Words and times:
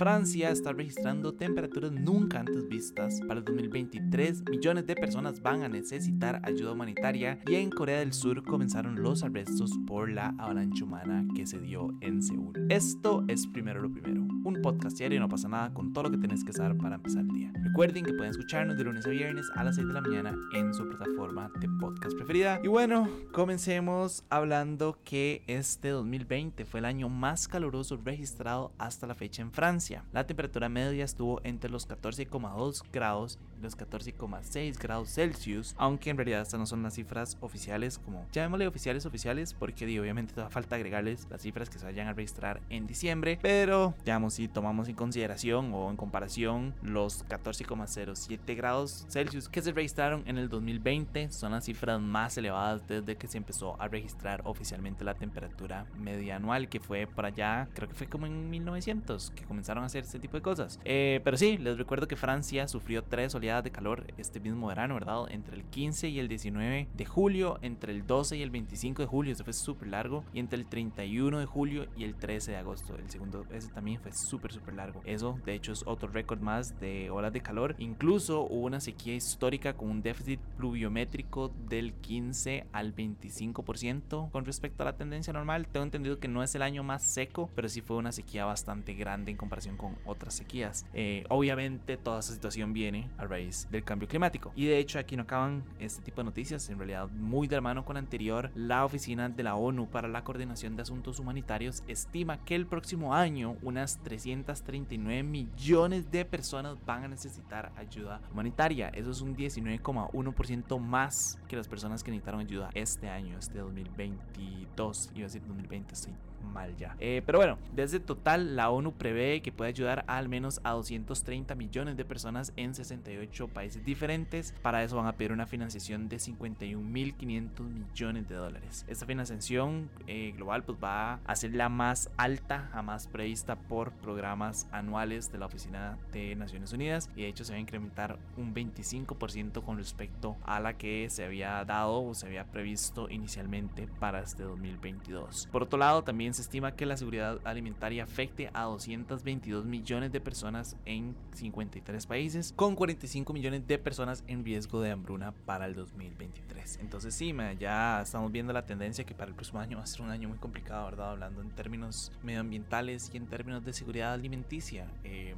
Francia 0.00 0.48
está 0.48 0.72
registrando 0.72 1.34
temperaturas 1.34 1.92
nunca 1.92 2.40
antes 2.40 2.66
vistas. 2.66 3.20
Para 3.28 3.40
el 3.40 3.44
2023, 3.44 4.44
millones 4.48 4.86
de 4.86 4.94
personas 4.94 5.42
van 5.42 5.62
a 5.62 5.68
necesitar 5.68 6.40
ayuda 6.42 6.72
humanitaria 6.72 7.38
y 7.46 7.56
en 7.56 7.68
Corea 7.68 7.98
del 7.98 8.14
Sur 8.14 8.42
comenzaron 8.42 9.02
los 9.02 9.22
arrestos 9.22 9.72
por 9.86 10.08
la 10.08 10.28
avalancha 10.38 10.84
humana 10.84 11.26
que 11.36 11.46
se 11.46 11.60
dio 11.60 11.94
en 12.00 12.22
Seúl. 12.22 12.54
Esto 12.70 13.26
es 13.28 13.46
primero 13.46 13.82
lo 13.82 13.92
primero, 13.92 14.22
un 14.42 14.62
podcast 14.62 14.96
diario 14.96 15.20
no 15.20 15.28
pasa 15.28 15.48
nada 15.48 15.74
con 15.74 15.92
todo 15.92 16.04
lo 16.04 16.10
que 16.12 16.16
tenés 16.16 16.44
que 16.44 16.54
saber 16.54 16.78
para 16.78 16.94
empezar 16.94 17.20
el 17.20 17.28
día. 17.28 17.52
Recuerden 17.62 18.02
que 18.02 18.14
pueden 18.14 18.30
escucharnos 18.30 18.78
de 18.78 18.84
lunes 18.84 19.04
a 19.04 19.10
viernes 19.10 19.50
a 19.54 19.64
las 19.64 19.74
6 19.74 19.86
de 19.86 19.92
la 19.92 20.00
mañana 20.00 20.34
en 20.54 20.72
su 20.72 20.88
plataforma 20.88 21.50
de 21.60 21.68
podcast 21.78 22.16
preferida. 22.16 22.58
Y 22.64 22.68
bueno, 22.68 23.06
comencemos 23.32 24.24
hablando 24.30 24.98
que 25.04 25.42
este 25.46 25.90
2020 25.90 26.64
fue 26.64 26.80
el 26.80 26.86
año 26.86 27.10
más 27.10 27.48
caluroso 27.48 27.98
registrado 28.02 28.72
hasta 28.78 29.06
la 29.06 29.14
fecha 29.14 29.42
en 29.42 29.52
Francia. 29.52 29.89
La 30.12 30.26
temperatura 30.26 30.68
media 30.68 31.04
estuvo 31.04 31.40
entre 31.44 31.70
los 31.70 31.88
14,2 31.88 32.82
grados 32.92 33.38
y 33.58 33.62
los 33.62 33.76
14,6 33.76 34.78
grados 34.78 35.10
Celsius, 35.10 35.74
aunque 35.78 36.10
en 36.10 36.16
realidad 36.16 36.42
estas 36.42 36.60
no 36.60 36.66
son 36.66 36.82
las 36.82 36.94
cifras 36.94 37.36
oficiales, 37.40 37.98
como 37.98 38.26
llamémosle 38.32 38.66
oficiales 38.66 39.06
oficiales, 39.06 39.54
porque 39.54 39.86
digo, 39.86 40.02
obviamente 40.02 40.34
da 40.34 40.48
falta 40.48 40.76
agregarles 40.76 41.26
las 41.30 41.42
cifras 41.42 41.68
que 41.68 41.78
se 41.78 41.84
vayan 41.84 42.08
a 42.08 42.12
registrar 42.12 42.60
en 42.70 42.86
diciembre, 42.86 43.38
pero 43.42 43.94
digamos 44.04 44.34
si 44.34 44.48
tomamos 44.48 44.88
en 44.88 44.94
consideración 44.94 45.72
o 45.74 45.90
en 45.90 45.96
comparación 45.96 46.74
los 46.82 47.26
14,07 47.26 48.56
grados 48.56 49.06
Celsius 49.08 49.48
que 49.48 49.62
se 49.62 49.72
registraron 49.72 50.22
en 50.26 50.38
el 50.38 50.48
2020, 50.48 51.30
son 51.32 51.52
las 51.52 51.64
cifras 51.64 52.00
más 52.00 52.36
elevadas 52.38 52.86
desde 52.86 53.16
que 53.16 53.26
se 53.26 53.38
empezó 53.38 53.80
a 53.80 53.88
registrar 53.88 54.42
oficialmente 54.44 55.04
la 55.04 55.14
temperatura 55.14 55.86
media 55.98 56.36
anual, 56.36 56.68
que 56.68 56.80
fue 56.80 57.06
por 57.06 57.26
allá, 57.26 57.68
creo 57.74 57.88
que 57.88 57.94
fue 57.94 58.06
como 58.06 58.26
en 58.26 58.50
1900 58.50 59.32
que 59.32 59.44
comenzaron 59.44 59.79
a 59.82 59.86
hacer 59.86 60.04
este 60.04 60.18
tipo 60.18 60.36
de 60.36 60.42
cosas. 60.42 60.78
Eh, 60.84 61.20
pero 61.24 61.36
sí, 61.36 61.58
les 61.58 61.78
recuerdo 61.78 62.08
que 62.08 62.16
Francia 62.16 62.68
sufrió 62.68 63.02
tres 63.02 63.34
oleadas 63.34 63.64
de 63.64 63.70
calor 63.70 64.06
este 64.18 64.40
mismo 64.40 64.68
verano, 64.68 64.94
¿verdad? 64.94 65.30
Entre 65.30 65.56
el 65.56 65.64
15 65.64 66.08
y 66.08 66.18
el 66.18 66.28
19 66.28 66.88
de 66.92 67.04
julio, 67.04 67.58
entre 67.62 67.92
el 67.92 68.06
12 68.06 68.36
y 68.36 68.42
el 68.42 68.50
25 68.50 69.02
de 69.02 69.06
julio, 69.06 69.32
eso 69.32 69.44
fue 69.44 69.52
súper 69.52 69.88
largo, 69.88 70.24
y 70.32 70.40
entre 70.40 70.58
el 70.58 70.66
31 70.66 71.38
de 71.38 71.46
julio 71.46 71.86
y 71.96 72.04
el 72.04 72.14
13 72.14 72.52
de 72.52 72.56
agosto, 72.56 72.96
el 72.96 73.10
segundo, 73.10 73.44
ese 73.52 73.68
también 73.68 74.00
fue 74.00 74.12
súper, 74.12 74.52
súper 74.52 74.74
largo. 74.74 75.00
Eso, 75.04 75.38
de 75.44 75.54
hecho, 75.54 75.72
es 75.72 75.84
otro 75.86 76.08
récord 76.08 76.40
más 76.40 76.78
de 76.80 77.10
olas 77.10 77.32
de 77.32 77.40
calor. 77.40 77.74
Incluso 77.78 78.42
hubo 78.42 78.66
una 78.66 78.80
sequía 78.80 79.14
histórica 79.14 79.74
con 79.74 79.90
un 79.90 80.02
déficit 80.02 80.40
pluviométrico 80.56 81.52
del 81.68 81.92
15 81.94 82.66
al 82.72 82.94
25% 82.94 84.30
con 84.30 84.44
respecto 84.44 84.82
a 84.82 84.86
la 84.86 84.96
tendencia 84.96 85.32
normal. 85.32 85.66
Tengo 85.68 85.84
entendido 85.84 86.18
que 86.18 86.28
no 86.28 86.42
es 86.42 86.54
el 86.54 86.62
año 86.62 86.82
más 86.82 87.02
seco, 87.02 87.50
pero 87.54 87.68
sí 87.68 87.80
fue 87.80 87.96
una 87.96 88.12
sequía 88.12 88.44
bastante 88.44 88.94
grande 88.94 89.30
en 89.30 89.36
comparación 89.36 89.59
con 89.76 89.96
otras 90.04 90.34
sequías. 90.34 90.86
Eh, 90.94 91.24
obviamente 91.28 91.96
toda 91.96 92.20
esa 92.20 92.32
situación 92.32 92.72
viene 92.72 93.08
a 93.18 93.26
raíz 93.26 93.68
del 93.70 93.84
cambio 93.84 94.08
climático. 94.08 94.52
Y 94.54 94.66
de 94.66 94.78
hecho 94.78 94.98
aquí 94.98 95.16
no 95.16 95.22
acaban 95.22 95.64
este 95.78 96.02
tipo 96.02 96.20
de 96.20 96.24
noticias, 96.24 96.68
en 96.70 96.78
realidad 96.78 97.08
muy 97.10 97.46
de 97.48 97.56
la 97.56 97.62
mano 97.62 97.84
con 97.84 97.94
la 97.94 98.00
anterior, 98.00 98.50
la 98.54 98.84
Oficina 98.84 99.28
de 99.28 99.42
la 99.42 99.54
ONU 99.54 99.88
para 99.88 100.08
la 100.08 100.24
Coordinación 100.24 100.76
de 100.76 100.82
Asuntos 100.82 101.18
Humanitarios 101.18 101.82
estima 101.86 102.44
que 102.44 102.54
el 102.54 102.66
próximo 102.66 103.14
año 103.14 103.56
unas 103.62 103.98
339 104.02 105.22
millones 105.22 106.10
de 106.10 106.24
personas 106.24 106.76
van 106.86 107.04
a 107.04 107.08
necesitar 107.08 107.72
ayuda 107.76 108.20
humanitaria. 108.32 108.88
Eso 108.88 109.10
es 109.10 109.20
un 109.20 109.36
19,1% 109.36 110.78
más 110.78 111.38
que 111.48 111.56
las 111.56 111.68
personas 111.68 112.02
que 112.02 112.10
necesitaron 112.10 112.40
ayuda 112.40 112.70
este 112.74 113.08
año, 113.08 113.38
este 113.38 113.58
2022. 113.58 115.10
Iba 115.14 115.24
a 115.24 115.28
decir 115.28 115.42
2020, 115.46 115.94
estoy 115.94 116.12
mal 116.42 116.76
ya. 116.76 116.96
Eh, 116.98 117.22
pero 117.24 117.38
bueno, 117.38 117.58
desde 117.72 118.00
total 118.00 118.56
la 118.56 118.70
ONU 118.70 118.92
prevé 118.92 119.42
que 119.42 119.52
puede 119.52 119.70
ayudar 119.70 120.04
a 120.06 120.18
al 120.18 120.28
menos 120.28 120.60
a 120.64 120.72
230 120.72 121.54
millones 121.54 121.96
de 121.96 122.04
personas 122.04 122.52
en 122.56 122.74
68 122.74 123.48
países 123.48 123.84
diferentes. 123.84 124.54
Para 124.62 124.82
eso 124.82 124.96
van 124.96 125.06
a 125.06 125.12
pedir 125.12 125.32
una 125.32 125.46
financiación 125.46 126.08
de 126.08 126.16
51.500 126.16 127.60
millones 127.62 128.28
de 128.28 128.34
dólares. 128.34 128.84
Esta 128.88 129.06
financiación 129.06 129.90
eh, 130.06 130.32
global 130.36 130.62
pues 130.62 130.78
va 130.82 131.20
a 131.24 131.36
ser 131.36 131.54
la 131.54 131.68
más 131.68 132.10
alta 132.16 132.68
jamás 132.72 133.06
prevista 133.06 133.56
por 133.56 133.92
programas 133.92 134.68
anuales 134.72 135.32
de 135.32 135.38
la 135.38 135.46
Oficina 135.46 135.98
de 136.12 136.36
Naciones 136.36 136.72
Unidas 136.72 137.10
y 137.16 137.22
de 137.22 137.28
hecho 137.28 137.44
se 137.44 137.52
va 137.52 137.56
a 137.56 137.60
incrementar 137.60 138.18
un 138.36 138.54
25% 138.54 139.62
con 139.64 139.78
respecto 139.78 140.36
a 140.44 140.60
la 140.60 140.74
que 140.76 141.08
se 141.10 141.24
había 141.24 141.64
dado 141.64 142.02
o 142.02 142.14
se 142.14 142.26
había 142.26 142.44
previsto 142.44 143.08
inicialmente 143.08 143.88
para 143.98 144.20
este 144.20 144.42
2022. 144.42 145.48
Por 145.50 145.62
otro 145.62 145.78
lado, 145.78 146.02
también 146.02 146.29
se 146.34 146.42
estima 146.42 146.76
que 146.76 146.86
la 146.86 146.96
seguridad 146.96 147.38
alimentaria 147.44 148.04
afecte 148.04 148.50
a 148.52 148.64
222 148.64 149.64
millones 149.64 150.12
de 150.12 150.20
personas 150.20 150.76
en 150.84 151.14
53 151.34 152.06
países, 152.06 152.52
con 152.56 152.74
45 152.74 153.32
millones 153.32 153.66
de 153.66 153.78
personas 153.78 154.24
en 154.26 154.44
riesgo 154.44 154.80
de 154.80 154.90
hambruna 154.90 155.32
para 155.32 155.66
el 155.66 155.74
2023. 155.74 156.78
Entonces 156.80 157.14
sí, 157.14 157.34
ya 157.58 158.02
estamos 158.02 158.30
viendo 158.32 158.52
la 158.52 158.66
tendencia 158.66 159.04
que 159.04 159.14
para 159.14 159.28
el 159.28 159.34
próximo 159.34 159.60
año 159.60 159.78
va 159.78 159.84
a 159.84 159.86
ser 159.86 160.02
un 160.02 160.10
año 160.10 160.28
muy 160.28 160.38
complicado, 160.38 160.84
¿verdad? 160.86 161.10
Hablando 161.10 161.40
en 161.40 161.50
términos 161.50 162.12
medioambientales 162.22 163.10
y 163.12 163.16
en 163.16 163.26
términos 163.26 163.64
de 163.64 163.72
seguridad 163.72 164.12
alimenticia. 164.12 164.86
Eh, 165.04 165.34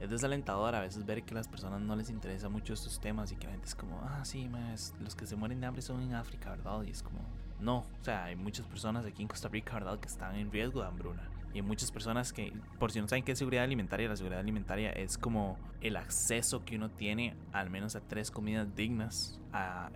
es 0.00 0.08
desalentador 0.08 0.74
a 0.74 0.80
veces 0.80 1.04
ver 1.04 1.22
que 1.22 1.34
a 1.34 1.36
las 1.36 1.46
personas 1.46 1.82
no 1.82 1.94
les 1.94 2.08
interesa 2.08 2.48
mucho 2.48 2.72
estos 2.72 2.98
temas 3.00 3.32
y 3.32 3.36
que 3.36 3.46
la 3.46 3.52
gente 3.52 3.66
es 3.66 3.74
como, 3.74 4.00
ah, 4.02 4.24
sí, 4.24 4.48
más 4.48 4.94
los 5.00 5.14
que 5.14 5.26
se 5.26 5.36
mueren 5.36 5.60
de 5.60 5.66
hambre 5.66 5.82
son 5.82 6.00
en 6.00 6.14
África, 6.14 6.50
¿verdad? 6.50 6.82
Y 6.84 6.90
es 6.90 7.02
como, 7.02 7.20
no, 7.60 7.78
o 7.78 8.04
sea, 8.04 8.24
hay 8.24 8.36
muchas 8.36 8.66
personas 8.66 9.04
aquí 9.06 9.22
en 9.22 9.28
Costa 9.28 9.48
Rica, 9.48 9.74
¿verdad?, 9.74 9.98
que 9.98 10.08
están 10.08 10.36
en 10.36 10.50
riesgo 10.50 10.80
de 10.80 10.88
hambruna. 10.88 11.28
Y 11.52 11.56
hay 11.56 11.62
muchas 11.62 11.90
personas 11.90 12.32
que, 12.32 12.52
por 12.78 12.92
si 12.92 13.00
no 13.00 13.08
saben 13.08 13.24
qué 13.24 13.32
es 13.32 13.38
seguridad 13.38 13.64
alimentaria, 13.64 14.08
la 14.08 14.16
seguridad 14.16 14.40
alimentaria 14.40 14.92
es 14.92 15.18
como 15.18 15.58
el 15.80 15.96
acceso 15.96 16.64
que 16.64 16.76
uno 16.76 16.90
tiene 16.90 17.34
al 17.52 17.70
menos 17.70 17.96
a 17.96 18.00
tres 18.00 18.30
comidas 18.30 18.74
dignas 18.76 19.40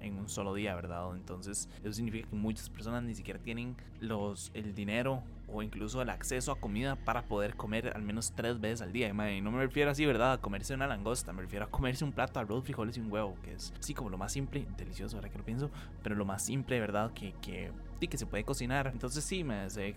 en 0.01 0.19
un 0.19 0.29
solo 0.29 0.53
día, 0.55 0.75
¿verdad? 0.75 1.15
Entonces, 1.15 1.69
eso 1.83 1.93
significa 1.93 2.29
que 2.29 2.35
muchas 2.35 2.69
personas 2.71 3.05
ni 3.05 3.15
siquiera 3.15 3.39
tienen 3.39 3.77
los, 4.01 4.51
el 4.55 4.75
dinero 4.75 5.23
o 5.55 5.63
incluso 5.63 6.03
el 6.03 6.11
acceso 6.11 6.53
a 6.53 6.57
comida 6.57 6.97
para 6.97 7.23
poder 7.23 7.55
comer 7.55 7.93
al 7.95 8.03
menos 8.03 8.33
tres 8.35 8.61
veces 8.61 8.83
al 8.83 8.93
día. 8.93 9.09
Y 9.09 9.41
no 9.41 9.51
me 9.51 9.63
refiero 9.63 9.91
así, 9.91 10.05
¿verdad? 10.05 10.33
A 10.33 10.39
comerse 10.39 10.75
una 10.75 10.87
langosta, 10.87 11.33
me 11.33 11.43
refiero 11.43 11.67
a 11.67 11.71
comerse 11.71 12.05
un 12.05 12.13
plato 12.13 12.35
de 12.35 12.41
arroz, 12.41 12.65
frijoles 12.65 12.97
y 12.97 13.01
un 13.01 13.11
huevo, 13.11 13.37
que 13.43 13.55
es 13.55 13.73
así 13.79 13.95
como 13.95 14.11
lo 14.11 14.19
más 14.19 14.33
simple, 14.33 14.67
delicioso 14.77 15.17
ahora 15.17 15.29
que 15.29 15.39
lo 15.39 15.45
pienso, 15.45 15.71
pero 16.03 16.17
lo 16.17 16.25
más 16.25 16.45
simple, 16.45 16.81
¿verdad? 16.81 17.13
Que, 17.13 17.35
que, 17.41 17.71
sí, 18.01 18.09
que 18.09 18.19
se 18.19 18.27
puede 18.27 18.45
cocinar. 18.45 18.89
Entonces 18.93 19.25
sí, 19.25 19.45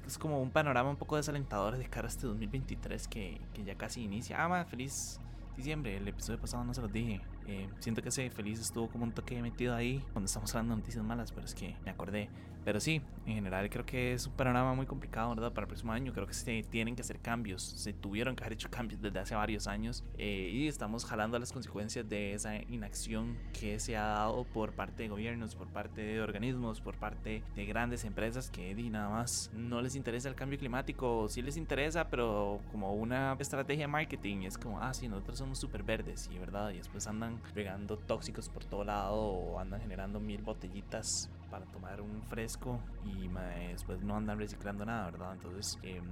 es 0.05 0.17
como 0.17 0.41
un 0.41 0.51
panorama 0.51 0.89
un 0.89 0.97
poco 0.97 1.15
desalentador 1.15 1.77
de 1.77 1.89
cara 1.89 2.07
a 2.07 2.09
este 2.09 2.27
2023 2.27 3.07
que, 3.07 3.41
que 3.53 3.63
ya 3.63 3.75
casi 3.75 4.03
inicia. 4.03 4.37
Ah, 4.39 4.65
feliz 4.65 5.19
diciembre, 5.57 5.97
el 5.97 6.07
episodio 6.07 6.39
pasado 6.39 6.63
no 6.63 6.73
se 6.73 6.81
los 6.81 6.91
dije. 6.91 7.19
Eh, 7.47 7.67
siento 7.79 8.01
que 8.01 8.09
ese 8.09 8.29
feliz 8.29 8.59
estuvo 8.59 8.89
como 8.89 9.03
un 9.03 9.11
toque 9.11 9.41
metido 9.41 9.75
ahí 9.75 10.03
cuando 10.13 10.27
estamos 10.27 10.53
hablando 10.53 10.75
de 10.75 10.81
noticias 10.81 11.03
malas, 11.03 11.31
pero 11.31 11.45
es 11.45 11.55
que 11.55 11.75
me 11.83 11.91
acordé. 11.91 12.29
Pero 12.67 12.81
sí, 12.81 13.01
en 13.25 13.35
general 13.35 13.69
creo 13.69 13.85
que 13.85 14.11
es 14.11 14.27
un 14.27 14.33
panorama 14.33 14.73
muy 14.73 14.85
complicado, 14.85 15.29
¿verdad? 15.29 15.53
Para 15.53 15.63
el 15.63 15.67
próximo 15.69 15.93
año. 15.93 16.11
Creo 16.11 16.27
que 16.27 16.33
se 16.33 16.63
tienen 16.63 16.97
que 16.97 17.01
hacer 17.01 17.17
cambios, 17.21 17.63
se 17.63 17.93
tuvieron 17.93 18.35
que 18.35 18.43
haber 18.43 18.55
hecho 18.55 18.69
cambios 18.69 19.01
desde 19.01 19.19
hace 19.19 19.35
varios 19.35 19.67
años 19.67 20.03
eh, 20.17 20.51
y 20.51 20.67
estamos 20.67 21.05
jalando 21.05 21.39
las 21.39 21.53
consecuencias 21.53 22.09
de 22.09 22.33
esa 22.33 22.57
inacción 22.57 23.37
que 23.57 23.79
se 23.79 23.95
ha 23.95 24.07
dado 24.07 24.43
por 24.43 24.73
parte 24.73 25.03
de 25.03 25.07
gobiernos, 25.07 25.55
por 25.55 25.69
parte 25.69 26.01
de 26.01 26.19
organismos, 26.19 26.81
por 26.81 26.97
parte 26.97 27.41
de 27.55 27.65
grandes 27.65 28.03
empresas 28.03 28.51
que 28.51 28.75
di, 28.75 28.89
nada 28.89 29.07
más 29.11 29.49
no 29.53 29.81
les 29.81 29.95
interesa 29.95 30.27
el 30.27 30.35
cambio 30.35 30.59
climático, 30.59 31.29
sí 31.29 31.41
les 31.41 31.55
interesa, 31.55 32.09
pero 32.09 32.59
como 32.73 32.93
una 32.95 33.37
estrategia 33.39 33.85
de 33.85 33.87
marketing, 33.87 34.41
es 34.41 34.57
como, 34.57 34.81
ah, 34.81 34.93
sí, 34.93 35.07
nosotros 35.07 35.37
somos 35.37 35.57
súper 35.57 35.83
verdes 35.83 36.29
y 36.33 36.37
verdad, 36.37 36.71
y 36.71 36.79
después 36.79 37.07
andan 37.07 37.39
regando 37.55 37.95
tóxicos 37.95 38.49
por 38.49 38.65
todo 38.65 38.83
lado 38.83 39.15
o 39.15 39.57
andan 39.57 39.79
generando 39.79 40.19
mil 40.19 40.41
botellitas 40.41 41.29
para 41.49 41.65
tomar 41.65 42.01
un 42.01 42.21
fresco 42.23 42.79
y 43.05 43.29
después 43.69 44.01
no 44.03 44.15
andan 44.15 44.37
reciclando 44.37 44.85
nada, 44.85 45.11
¿verdad? 45.11 45.33
Entonces, 45.33 45.79
em, 45.83 46.03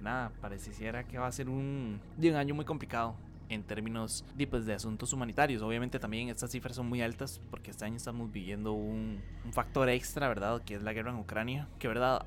nada, 0.00 0.30
pareciera 0.40 1.04
que 1.04 1.18
va 1.18 1.26
a 1.26 1.32
ser 1.32 1.48
un, 1.48 2.00
un 2.16 2.34
año 2.34 2.54
muy 2.54 2.64
complicado 2.64 3.16
en 3.50 3.64
términos 3.64 4.24
de, 4.36 4.46
pues, 4.46 4.64
de 4.64 4.72
asuntos 4.72 5.12
humanitarios. 5.12 5.60
Obviamente 5.60 5.98
también 5.98 6.28
estas 6.28 6.52
cifras 6.52 6.76
son 6.76 6.88
muy 6.88 7.02
altas 7.02 7.40
porque 7.50 7.72
este 7.72 7.84
año 7.84 7.96
estamos 7.96 8.30
viviendo 8.30 8.72
un, 8.72 9.20
factor 9.52 9.88
extra, 9.88 10.28
¿verdad? 10.28 10.62
Que 10.62 10.76
es 10.76 10.82
la 10.82 10.92
guerra 10.92 11.10
en 11.10 11.18
Ucrania, 11.18 11.68
que 11.78 11.88
¿verdad? 11.88 12.22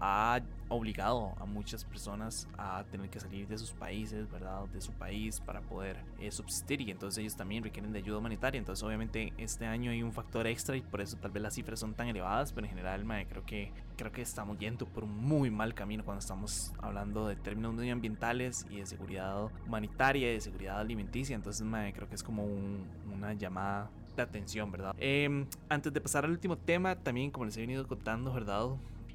Obligado 0.69 1.33
a 1.39 1.45
muchas 1.45 1.83
personas 1.83 2.47
a 2.57 2.83
tener 2.91 3.09
que 3.09 3.19
salir 3.19 3.47
de 3.47 3.57
sus 3.57 3.71
países, 3.71 4.29
¿verdad? 4.31 4.65
De 4.67 4.81
su 4.81 4.91
país 4.93 5.39
para 5.39 5.61
poder 5.61 5.97
eh, 6.19 6.31
subsistir 6.31 6.81
y 6.81 6.91
entonces 6.91 7.19
ellos 7.19 7.35
también 7.35 7.63
requieren 7.63 7.91
de 7.91 7.99
ayuda 7.99 8.17
humanitaria. 8.17 8.57
Entonces 8.57 8.83
obviamente 8.83 9.33
este 9.37 9.65
año 9.65 9.91
hay 9.91 10.03
un 10.03 10.13
factor 10.13 10.47
extra 10.47 10.75
y 10.75 10.81
por 10.81 11.01
eso 11.01 11.17
tal 11.17 11.31
vez 11.31 11.43
las 11.43 11.53
cifras 11.53 11.79
son 11.79 11.93
tan 11.93 12.07
elevadas, 12.07 12.53
pero 12.53 12.65
en 12.65 12.71
general 12.71 13.05
mae, 13.05 13.25
creo 13.27 13.45
que 13.45 13.71
creo 13.95 14.11
que 14.11 14.21
estamos 14.21 14.57
yendo 14.57 14.87
por 14.87 15.03
un 15.03 15.15
muy 15.15 15.51
mal 15.51 15.73
camino 15.73 16.03
cuando 16.03 16.19
estamos 16.19 16.73
hablando 16.79 17.27
de 17.27 17.35
términos 17.35 17.73
medioambientales 17.73 18.65
y 18.69 18.77
de 18.77 18.85
seguridad 18.85 19.49
humanitaria 19.67 20.31
y 20.31 20.33
de 20.33 20.41
seguridad 20.41 20.79
alimenticia. 20.79 21.35
Entonces 21.35 21.65
mae, 21.65 21.93
creo 21.93 22.09
que 22.09 22.15
es 22.15 22.23
como 22.23 22.43
una 22.43 23.33
llamada 23.33 23.89
de 24.15 24.21
atención, 24.21 24.71
¿verdad? 24.71 24.95
Eh, 24.97 25.45
antes 25.69 25.93
de 25.93 26.01
pasar 26.01 26.25
al 26.25 26.31
último 26.31 26.57
tema, 26.57 26.95
también 26.95 27.31
como 27.31 27.45
les 27.45 27.57
he 27.57 27.61
venido 27.61 27.87
contando, 27.87 28.33
¿verdad? 28.33 28.69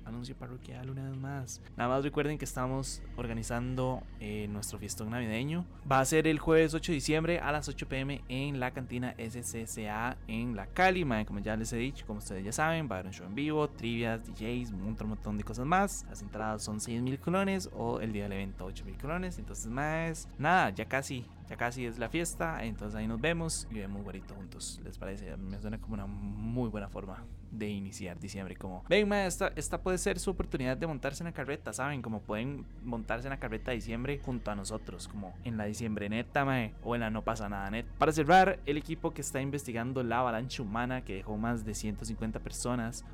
Anuncio 0.08 0.36
parroquial 0.36 0.90
una 0.90 1.08
vez 1.08 1.16
más. 1.16 1.60
Nada 1.76 1.90
más 1.90 2.04
recuerden 2.04 2.38
que 2.38 2.44
estamos 2.44 3.02
organizando 3.16 4.02
eh, 4.20 4.46
nuestro 4.48 4.78
fiestón 4.78 5.10
navideño. 5.10 5.64
Va 5.90 6.00
a 6.00 6.04
ser 6.04 6.26
el 6.26 6.38
jueves 6.38 6.74
8 6.74 6.92
de 6.92 6.94
diciembre 6.94 7.38
a 7.40 7.52
las 7.52 7.68
8 7.68 7.88
pm 7.88 8.22
en 8.28 8.60
la 8.60 8.72
cantina 8.72 9.14
SCCA 9.18 10.16
en 10.26 10.56
La 10.56 10.66
Cali. 10.66 11.04
Como 11.26 11.40
ya 11.40 11.56
les 11.56 11.72
he 11.72 11.76
dicho, 11.76 12.06
como 12.06 12.18
ustedes 12.18 12.44
ya 12.44 12.52
saben, 12.52 12.88
va 12.90 12.96
a 12.96 12.98
haber 12.98 13.06
un 13.06 13.12
show 13.12 13.26
en 13.26 13.34
vivo, 13.34 13.68
trivias, 13.68 14.24
DJs, 14.26 14.72
un 14.72 14.96
montón 15.08 15.38
de 15.38 15.44
cosas 15.44 15.66
más. 15.66 16.04
Las 16.08 16.22
entradas 16.22 16.62
son 16.62 16.80
6 16.80 17.02
mil 17.02 17.18
colones 17.18 17.70
o 17.72 18.00
el 18.00 18.12
día 18.12 18.24
del 18.24 18.32
evento 18.32 18.64
8 18.64 18.84
mil 18.84 18.96
colones. 18.96 19.38
Entonces, 19.38 19.66
más, 19.66 20.28
nada, 20.38 20.70
ya 20.70 20.86
casi 20.86 21.26
ya 21.48 21.56
casi 21.56 21.86
es 21.86 21.98
la 21.98 22.10
fiesta, 22.10 22.62
entonces 22.62 22.94
ahí 22.94 23.06
nos 23.06 23.20
vemos 23.20 23.66
y 23.70 23.76
vemos 23.76 24.02
guarito 24.02 24.34
juntos. 24.34 24.80
¿Les 24.84 24.98
parece? 24.98 25.34
Me 25.38 25.58
suena 25.58 25.80
como 25.80 25.94
una 25.94 26.06
muy 26.06 26.68
buena 26.68 26.88
forma 26.88 27.24
de 27.50 27.68
iniciar 27.68 28.18
diciembre. 28.18 28.56
Como, 28.56 28.84
ven, 28.88 29.12
esta, 29.12 29.52
esta 29.56 29.80
puede 29.80 29.98
ser 29.98 30.18
su 30.18 30.30
oportunidad 30.30 30.76
de 30.76 30.86
montarse 30.86 31.22
en 31.22 31.26
la 31.26 31.32
carreta, 31.32 31.72
¿saben? 31.72 32.02
Como 32.02 32.20
pueden 32.20 32.64
montarse 32.84 33.26
en 33.26 33.30
la 33.30 33.38
carreta 33.38 33.72
diciembre 33.72 34.20
junto 34.24 34.50
a 34.50 34.54
nosotros, 34.54 35.08
como 35.08 35.34
en 35.44 35.56
la 35.56 35.64
diciembre 35.64 36.08
neta, 36.08 36.44
mae, 36.44 36.74
o 36.82 36.94
en 36.94 37.00
la 37.00 37.10
no 37.10 37.22
pasa 37.22 37.48
nada 37.48 37.70
net. 37.70 37.86
Para 37.98 38.12
cerrar, 38.12 38.60
el 38.66 38.76
equipo 38.76 39.12
que 39.12 39.20
está 39.20 39.40
investigando 39.40 40.02
la 40.02 40.20
avalancha 40.20 40.62
humana 40.62 41.04
que 41.04 41.14
dejó 41.14 41.36
más 41.36 41.64
de 41.64 41.74
150 41.74 42.40
personas 42.40 43.04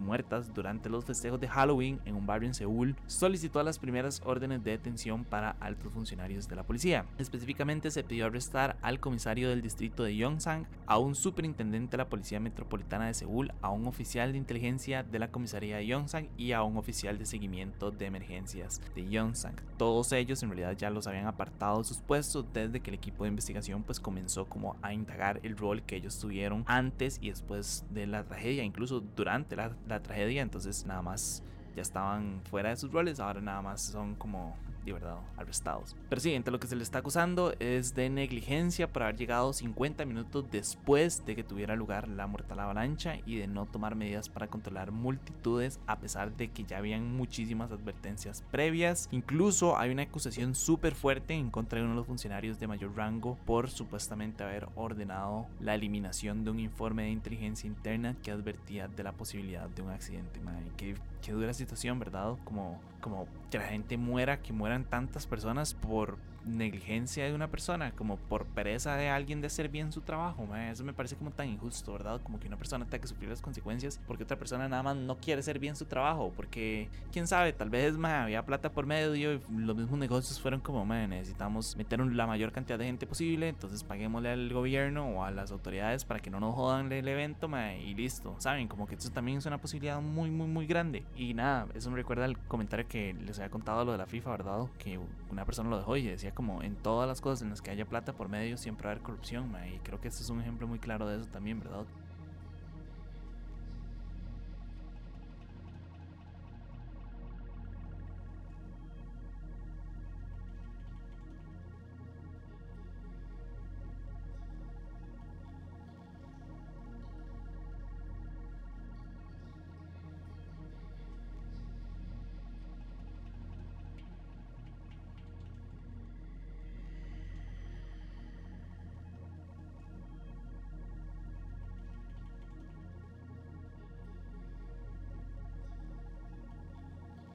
muertas 0.00 0.52
durante 0.54 0.88
los 0.88 1.04
festejos 1.04 1.40
de 1.40 1.48
Halloween 1.48 2.00
en 2.04 2.14
un 2.14 2.26
barrio 2.26 2.48
en 2.48 2.54
Seúl, 2.54 2.96
solicitó 3.06 3.62
las 3.62 3.78
primeras 3.78 4.22
órdenes 4.24 4.64
de 4.64 4.72
detención 4.72 5.24
para 5.24 5.50
altos 5.60 5.92
funcionarios 5.92 6.48
de 6.48 6.56
la 6.56 6.64
policía. 6.64 7.06
Específicamente 7.18 7.90
se 7.90 8.04
pidió 8.04 8.26
arrestar 8.26 8.76
al 8.82 9.00
comisario 9.00 9.48
del 9.48 9.62
distrito 9.62 10.02
de 10.02 10.16
Yongsan, 10.16 10.66
a 10.86 10.98
un 10.98 11.14
superintendente 11.14 11.92
de 11.92 11.98
la 11.98 12.08
Policía 12.08 12.40
Metropolitana 12.40 13.06
de 13.06 13.14
Seúl, 13.14 13.52
a 13.62 13.70
un 13.70 13.86
oficial 13.86 14.32
de 14.32 14.38
inteligencia 14.38 15.02
de 15.02 15.18
la 15.18 15.30
comisaría 15.30 15.76
de 15.76 15.86
Yongsan 15.86 16.28
y 16.36 16.52
a 16.52 16.62
un 16.62 16.76
oficial 16.76 17.18
de 17.18 17.26
seguimiento 17.26 17.90
de 17.90 18.06
emergencias 18.06 18.80
de 18.94 19.08
Yongsan. 19.08 19.54
Todos 19.76 20.12
ellos 20.12 20.42
en 20.42 20.50
realidad 20.50 20.76
ya 20.76 20.90
los 20.90 21.06
habían 21.06 21.26
apartado 21.26 21.78
de 21.78 21.84
sus 21.84 21.98
puestos 21.98 22.46
desde 22.52 22.80
que 22.80 22.90
el 22.90 22.94
equipo 22.94 23.24
de 23.24 23.28
investigación 23.28 23.82
pues 23.82 24.00
comenzó 24.00 24.46
como 24.46 24.76
a 24.82 24.92
indagar 24.92 25.40
el 25.42 25.56
rol 25.56 25.82
que 25.82 25.96
ellos 25.96 26.18
tuvieron 26.18 26.64
antes 26.66 27.18
y 27.20 27.30
después 27.30 27.84
de 27.90 28.06
la 28.06 28.24
tragedia, 28.24 28.64
incluso 28.64 29.00
durante 29.00 29.56
la, 29.56 29.89
la 29.90 30.02
tragedia, 30.02 30.42
entonces 30.42 30.86
nada 30.86 31.02
más 31.02 31.42
ya 31.76 31.82
estaban 31.82 32.40
fuera 32.50 32.70
de 32.70 32.76
sus 32.76 32.90
roles, 32.92 33.20
ahora 33.20 33.40
nada 33.40 33.62
más 33.62 33.82
son 33.82 34.14
como 34.14 34.56
verdad 34.92 35.18
arrestados. 35.36 35.96
Pero 36.08 36.20
sí, 36.20 36.32
entre 36.32 36.52
lo 36.52 36.60
que 36.60 36.66
se 36.66 36.76
le 36.76 36.82
está 36.82 36.98
acusando 36.98 37.54
es 37.58 37.94
de 37.94 38.10
negligencia 38.10 38.92
por 38.92 39.02
haber 39.02 39.16
llegado 39.16 39.52
50 39.52 40.04
minutos 40.04 40.46
después 40.50 41.24
de 41.26 41.36
que 41.36 41.44
tuviera 41.44 41.76
lugar 41.76 42.08
la 42.08 42.26
mortal 42.26 42.60
avalancha 42.60 43.16
y 43.26 43.36
de 43.36 43.46
no 43.46 43.66
tomar 43.66 43.94
medidas 43.94 44.28
para 44.28 44.48
controlar 44.48 44.90
multitudes 44.92 45.80
a 45.86 45.98
pesar 45.98 46.36
de 46.36 46.48
que 46.48 46.64
ya 46.64 46.78
habían 46.78 47.16
muchísimas 47.16 47.70
advertencias 47.72 48.44
previas. 48.50 49.08
Incluso 49.10 49.78
hay 49.78 49.90
una 49.90 50.02
acusación 50.02 50.54
súper 50.54 50.94
fuerte 50.94 51.34
en 51.34 51.50
contra 51.50 51.78
de 51.78 51.84
uno 51.84 51.94
de 51.94 51.98
los 51.98 52.06
funcionarios 52.06 52.58
de 52.58 52.66
mayor 52.66 52.96
rango 52.96 53.38
por 53.44 53.70
supuestamente 53.70 54.44
haber 54.44 54.68
ordenado 54.74 55.46
la 55.60 55.74
eliminación 55.74 56.44
de 56.44 56.50
un 56.50 56.60
informe 56.60 57.04
de 57.04 57.10
inteligencia 57.10 57.66
interna 57.66 58.16
que 58.22 58.30
advertía 58.30 58.88
de 58.88 59.02
la 59.02 59.12
posibilidad 59.12 59.68
de 59.68 59.82
un 59.82 59.90
accidente. 59.90 60.40
Madre, 60.40 60.70
qué, 60.76 60.94
qué 61.20 61.32
dura 61.32 61.52
situación, 61.52 61.98
¿verdad? 61.98 62.34
Como, 62.44 62.80
como 63.00 63.26
que 63.50 63.58
la 63.58 63.66
gente 63.66 63.96
muera, 63.96 64.42
que 64.42 64.52
mueran 64.52 64.84
tantas 64.84 65.26
personas 65.26 65.74
por 65.74 66.18
negligencia 66.44 67.24
de 67.24 67.34
una 67.34 67.48
persona, 67.48 67.92
como 67.92 68.16
por 68.16 68.46
pereza 68.46 68.96
de 68.96 69.08
alguien 69.08 69.40
de 69.40 69.48
hacer 69.48 69.68
bien 69.68 69.92
su 69.92 70.00
trabajo. 70.00 70.48
Eso 70.56 70.84
me 70.84 70.92
parece 70.92 71.16
como 71.16 71.30
tan 71.30 71.48
injusto, 71.48 71.92
¿verdad? 71.92 72.20
Como 72.22 72.38
que 72.40 72.48
una 72.48 72.56
persona 72.56 72.84
tenga 72.84 73.02
que 73.02 73.08
sufrir 73.08 73.30
las 73.30 73.40
consecuencias 73.40 74.00
porque 74.06 74.24
otra 74.24 74.38
persona 74.38 74.68
nada 74.68 74.82
más 74.82 74.96
no 74.96 75.16
quiere 75.16 75.40
hacer 75.40 75.58
bien 75.58 75.76
su 75.76 75.84
trabajo. 75.84 76.32
Porque, 76.34 76.88
quién 77.12 77.26
sabe, 77.26 77.52
tal 77.52 77.70
vez 77.70 77.94
había 78.02 78.44
plata 78.44 78.72
por 78.72 78.86
medio 78.86 79.14
y 79.14 79.40
los 79.50 79.76
mismos 79.76 79.98
negocios 79.98 80.40
fueron 80.40 80.60
como, 80.60 80.84
necesitamos 80.84 81.76
meter 81.76 82.00
la 82.00 82.26
mayor 82.26 82.52
cantidad 82.52 82.78
de 82.78 82.86
gente 82.86 83.06
posible, 83.06 83.48
entonces 83.48 83.84
paguémosle 83.84 84.30
al 84.30 84.52
gobierno 84.52 85.06
o 85.08 85.24
a 85.24 85.30
las 85.30 85.50
autoridades 85.50 86.04
para 86.04 86.20
que 86.20 86.30
no 86.30 86.40
nos 86.40 86.54
jodan 86.54 86.90
el 86.92 87.06
evento 87.06 87.48
y 87.84 87.94
listo. 87.94 88.34
¿Saben? 88.38 88.68
Como 88.68 88.86
que 88.86 88.94
eso 88.94 89.10
también 89.10 89.38
es 89.38 89.46
una 89.46 89.58
posibilidad 89.58 90.00
muy, 90.00 90.30
muy, 90.30 90.46
muy 90.46 90.66
grande. 90.66 91.04
Y 91.16 91.34
nada, 91.34 91.66
eso 91.74 91.90
me 91.90 91.96
recuerda 91.96 92.24
al 92.24 92.38
comentario 92.38 92.86
que 92.88 93.14
les 93.14 93.38
había 93.38 93.50
contado 93.50 93.84
lo 93.84 93.92
de 93.92 93.98
la 93.98 94.06
FIFA, 94.06 94.30
¿verdad? 94.30 94.66
Que 94.78 94.98
una 95.30 95.44
persona 95.44 95.70
lo 95.70 95.78
dejó 95.78 95.96
y 95.96 96.06
decía 96.06 96.29
como 96.32 96.62
en 96.62 96.76
todas 96.76 97.08
las 97.08 97.20
cosas 97.20 97.42
en 97.42 97.50
las 97.50 97.62
que 97.62 97.70
haya 97.70 97.84
plata 97.86 98.12
por 98.12 98.28
medio 98.28 98.56
siempre 98.56 98.84
va 98.86 98.90
a 98.90 98.92
haber 98.92 99.02
corrupción, 99.02 99.52
y 99.74 99.78
creo 99.80 100.00
que 100.00 100.08
este 100.08 100.22
es 100.22 100.30
un 100.30 100.40
ejemplo 100.40 100.66
muy 100.66 100.78
claro 100.78 101.06
de 101.06 101.20
eso 101.20 101.26
también, 101.26 101.60
¿verdad? 101.60 101.84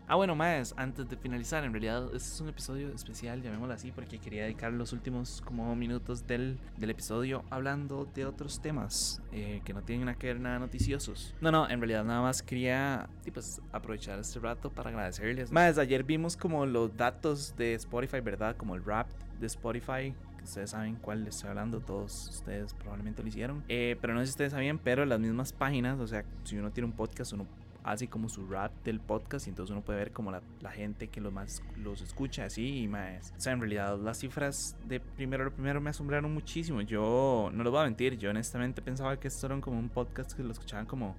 Ah, 0.07 0.15
bueno, 0.15 0.35
más, 0.35 0.75
antes 0.77 1.09
de 1.09 1.17
finalizar, 1.17 1.63
en 1.63 1.71
realidad 1.71 2.05
este 2.13 2.17
es 2.17 2.39
un 2.39 2.49
episodio 2.49 2.89
especial, 2.89 3.41
llamémoslo 3.41 3.73
así, 3.73 3.91
porque 3.91 4.19
quería 4.19 4.43
dedicar 4.43 4.71
los 4.71 4.93
últimos 4.93 5.41
como 5.43 5.75
minutos 5.75 6.27
del, 6.27 6.59
del 6.77 6.91
episodio 6.91 7.43
hablando 7.49 8.05
de 8.13 8.27
otros 8.27 8.61
temas 8.61 9.19
eh, 9.31 9.61
que 9.65 9.73
no 9.73 9.81
tienen 9.81 10.05
nada 10.05 10.17
que 10.17 10.27
ver 10.27 10.39
nada 10.39 10.59
noticiosos. 10.59 11.33
No, 11.41 11.51
no, 11.51 11.67
en 11.67 11.79
realidad 11.79 12.03
nada 12.03 12.21
más 12.21 12.43
quería 12.43 13.09
pues, 13.33 13.59
aprovechar 13.71 14.19
este 14.19 14.39
rato 14.39 14.69
para 14.69 14.91
agradecerles. 14.91 15.51
Más, 15.51 15.79
ayer 15.79 16.03
vimos 16.03 16.37
como 16.37 16.67
los 16.67 16.95
datos 16.95 17.55
de 17.57 17.73
Spotify, 17.73 18.19
¿verdad? 18.19 18.55
Como 18.55 18.75
el 18.75 18.85
rap 18.85 19.09
de 19.39 19.47
Spotify 19.47 20.13
ustedes 20.43 20.69
saben 20.69 20.95
cuál 20.95 21.23
les 21.23 21.35
estoy 21.35 21.49
hablando, 21.49 21.81
todos 21.81 22.29
ustedes 22.29 22.73
probablemente 22.75 23.21
lo 23.21 23.27
hicieron. 23.27 23.63
Eh, 23.67 23.97
pero 23.99 24.13
no 24.13 24.19
sé 24.19 24.27
si 24.27 24.31
ustedes 24.31 24.51
sabían, 24.51 24.77
pero 24.77 25.03
las 25.05 25.19
mismas 25.19 25.51
páginas, 25.51 25.99
o 25.99 26.07
sea, 26.07 26.23
si 26.43 26.57
uno 26.57 26.71
tiene 26.71 26.85
un 26.85 26.93
podcast, 26.93 27.33
uno 27.33 27.47
así 27.85 28.07
como 28.07 28.29
su 28.29 28.47
rap 28.47 28.71
del 28.83 28.99
podcast 28.99 29.45
y 29.45 29.51
entonces 29.51 29.71
uno 29.71 29.81
puede 29.81 29.99
ver 29.99 30.11
como 30.11 30.31
la, 30.31 30.41
gente 30.71 31.07
que 31.07 31.21
los 31.21 31.31
más 31.31 31.61
los 31.77 32.01
escucha 32.01 32.45
así 32.45 32.81
y 32.81 32.87
más. 32.87 33.31
O 33.37 33.39
sea, 33.39 33.53
en 33.53 33.59
realidad 33.59 33.97
las 33.99 34.17
cifras 34.17 34.75
de 34.85 34.99
primero 34.99 35.45
lo 35.45 35.53
primero 35.53 35.79
me 35.79 35.91
asombraron 35.91 36.33
muchísimo. 36.33 36.81
Yo 36.81 37.51
no 37.53 37.63
lo 37.63 37.69
voy 37.69 37.81
a 37.81 37.83
mentir, 37.83 38.17
yo 38.17 38.31
honestamente 38.31 38.81
pensaba 38.81 39.17
que 39.19 39.27
esto 39.27 39.45
era 39.45 39.61
como 39.61 39.77
un 39.77 39.89
podcast 39.89 40.33
que 40.33 40.43
lo 40.43 40.51
escuchaban 40.51 40.87
como 40.87 41.15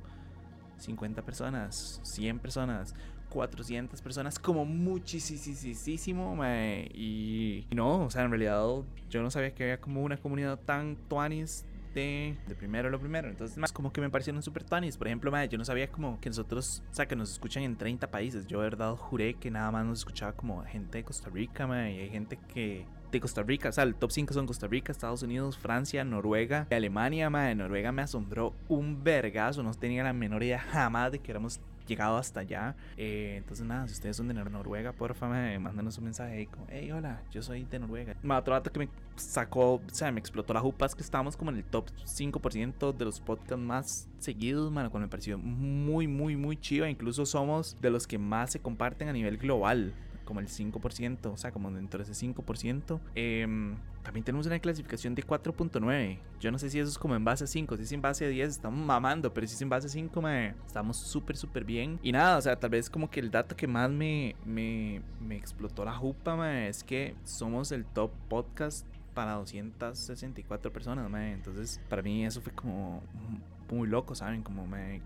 50 0.79 1.23
personas, 1.23 2.01
100 2.03 2.41
personas. 2.41 2.95
400 3.29 4.01
personas 4.01 4.39
como 4.39 4.65
muchísimo 4.65 6.39
y, 6.95 7.67
y 7.69 7.75
no, 7.75 8.05
o 8.05 8.11
sea, 8.11 8.23
en 8.23 8.31
realidad 8.31 8.65
yo 9.11 9.21
no 9.21 9.31
sabía 9.33 9.53
que 9.53 9.65
había 9.65 9.81
como 9.81 10.03
una 10.05 10.17
comunidad 10.17 10.59
tan 10.61 10.97
tuanis 11.09 11.67
de, 12.01 12.55
primero 12.57 12.91
lo 12.91 13.01
primero. 13.01 13.29
Entonces, 13.29 13.57
más 13.59 13.73
como 13.73 13.93
que 13.93 14.01
me 14.01 14.11
parecieron 14.11 14.43
super 14.43 14.65
tanis. 14.65 14.97
Por 14.97 15.07
ejemplo, 15.09 15.33
yo 15.45 15.59
no 15.59 15.65
sabía 15.65 15.89
como 15.89 16.21
que 16.21 16.29
nosotros, 16.29 16.83
o 16.91 16.95
sea, 16.95 17.07
que 17.07 17.17
nos 17.17 17.33
escuchan 17.33 17.63
en 17.63 17.77
30 17.77 18.11
países. 18.11 18.47
Yo, 18.47 18.59
de 18.59 18.65
verdad, 18.65 18.95
juré 18.95 19.35
que 19.35 19.51
nada 19.51 19.71
más 19.71 19.85
nos 19.85 20.01
escuchaba 20.01 20.33
como 20.33 20.63
gente 20.65 20.99
de 20.99 21.05
Costa 21.05 21.31
Rica, 21.31 21.67
y 21.91 21.99
hay 21.99 22.11
gente 22.11 22.39
que 22.53 22.87
de 23.11 23.21
Costa 23.21 23.43
Rica, 23.43 23.69
o 23.69 23.73
sea, 23.73 23.85
el 23.85 23.95
top 23.95 24.11
5 24.11 24.35
son 24.35 24.47
Costa 24.47 24.67
Rica, 24.67 24.93
Estados 24.93 25.23
Unidos, 25.23 25.57
Francia, 25.57 26.05
Noruega, 26.05 26.67
Alemania, 26.71 27.31
madre, 27.31 27.55
Noruega 27.55 27.93
me 27.93 28.03
asombró 28.03 28.53
un 28.69 29.03
vergazo, 29.05 29.63
no 29.63 29.73
tenía 29.75 30.03
la 30.03 30.13
menor 30.13 30.43
idea 30.43 30.59
jamás 30.59 31.13
de 31.13 31.21
que 31.21 31.31
éramos 31.31 31.61
llegado 31.87 32.17
hasta 32.17 32.41
allá. 32.41 32.75
Eh, 32.97 33.35
entonces, 33.39 33.65
nada, 33.67 33.87
si 33.87 33.95
ustedes 33.95 34.17
son 34.17 34.29
de 34.29 34.35
Noruega, 34.35 34.93
porfa, 34.93 35.29
me 35.29 35.59
mándanos 35.59 35.99
un 35.99 36.05
mensaje 36.05 36.35
ahí 36.35 36.47
como, 36.47 36.67
hey, 36.69 36.91
hola, 36.93 37.23
yo 37.31 37.43
soy 37.43 37.65
de 37.65 37.79
Noruega. 37.79 38.15
Otro 38.29 38.55
dato 38.55 38.71
que 38.71 38.81
me 38.81 38.89
sacó, 39.17 39.75
o 39.75 39.83
sea, 39.93 40.13
me 40.13 40.21
explotó 40.21 40.53
la 40.53 40.61
jupa 40.61 40.87
es 40.87 40.95
que 40.95 41.03
estábamos 41.03 41.37
como 41.37 41.51
en 41.51 41.59
el 41.59 41.65
top 41.65 41.87
5% 42.05 42.97
de 42.97 43.05
los 43.05 43.21
podcasts 43.21 43.59
más 43.59 44.09
seguidos, 44.19 44.71
mano, 44.71 44.91
cuando 44.91 45.07
me 45.07 45.11
pareció 45.11 45.39
muy, 45.39 46.07
muy, 46.07 46.37
muy 46.37 46.57
chiva. 46.57 46.89
Incluso 46.89 47.27
somos 47.27 47.77
de 47.81 47.91
los 47.91 48.07
que 48.07 48.19
más 48.19 48.53
se 48.53 48.61
comparten 48.61 49.09
a 49.09 49.13
nivel 49.13 49.39
global 49.39 49.93
como 50.27 50.41
el 50.41 50.49
5%, 50.49 51.33
o 51.33 51.37
sea, 51.39 51.53
como 51.53 51.71
dentro 51.71 52.05
de 52.05 52.11
ese 52.13 52.27
5%. 52.27 53.01
Em, 53.15 53.77
también 54.03 54.25
tenemos 54.25 54.47
una 54.47 54.59
clasificación 54.59 55.15
de 55.15 55.23
4.9. 55.23 56.19
Yo 56.39 56.53
no 56.53 56.59
sé 56.59 56.69
si 56.69 56.79
eso 56.79 56.91
es 56.91 56.99
como 56.99 57.15
en 57.15 57.25
base 57.25 57.45
a 57.45 57.47
5, 57.47 57.77
si 57.79 57.85
es 57.85 57.93
en 57.93 58.03
base 58.03 58.27
a 58.27 58.29
10, 58.29 58.51
estamos 58.51 58.85
mamando, 58.85 59.33
pero 59.33 59.47
si 59.47 59.55
es 59.55 59.63
en 59.63 59.71
base 59.71 59.87
a 59.87 59.91
5, 59.91 60.23
estamos 60.67 60.99
súper, 60.99 61.37
súper 61.37 61.65
bien. 61.65 61.99
Y 62.03 62.13
nada, 62.13 62.37
o 62.37 62.43
sea, 62.43 62.57
tal 62.57 62.71
vez 62.71 62.91
como 62.91 63.09
que 63.09 63.21
el 63.21 63.31
dato 63.31 63.57
que 63.57 63.67
más 63.67 63.91
me, 63.91 64.37
me, 64.45 65.01
me 65.21 65.37
explotó 65.37 65.85
la 65.85 65.95
jupa, 65.95 66.67
es 66.67 66.85
que 66.85 67.15
somos 67.25 67.73
el 67.73 67.87
top 67.87 68.11
podcast 68.29 68.87
para 69.15 69.33
264 69.35 70.71
personas, 70.71 71.11
Entonces, 71.33 71.81
para 71.89 72.03
mí 72.03 72.27
eso 72.27 72.43
fue 72.43 72.53
como 72.53 73.03
muy 73.71 73.89
loco, 73.89 74.15
¿saben? 74.15 74.43
Como 74.43 74.67
me 74.67 75.01